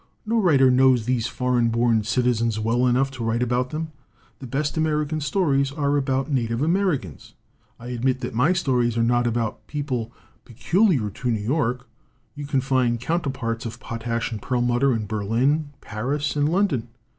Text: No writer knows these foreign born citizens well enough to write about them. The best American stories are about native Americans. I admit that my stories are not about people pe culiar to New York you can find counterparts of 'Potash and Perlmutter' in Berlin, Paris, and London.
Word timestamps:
No 0.25 0.39
writer 0.41 0.71
knows 0.71 1.05
these 1.05 1.27
foreign 1.27 1.69
born 1.69 2.01
citizens 2.03 2.59
well 2.59 2.87
enough 2.87 3.11
to 3.11 3.23
write 3.23 3.43
about 3.43 3.69
them. 3.69 3.91
The 4.39 4.47
best 4.47 4.75
American 4.75 5.21
stories 5.21 5.71
are 5.71 5.95
about 5.95 6.31
native 6.31 6.63
Americans. 6.63 7.35
I 7.79 7.89
admit 7.89 8.21
that 8.21 8.33
my 8.33 8.51
stories 8.53 8.97
are 8.97 9.03
not 9.03 9.27
about 9.27 9.67
people 9.67 10.11
pe 10.43 10.55
culiar 10.55 11.13
to 11.13 11.29
New 11.29 11.39
York 11.39 11.87
you 12.33 12.47
can 12.47 12.61
find 12.61 12.99
counterparts 12.99 13.63
of 13.67 13.79
'Potash 13.79 14.31
and 14.31 14.41
Perlmutter' 14.41 14.95
in 14.95 15.05
Berlin, 15.05 15.69
Paris, 15.81 16.35
and 16.35 16.49
London. 16.49 16.87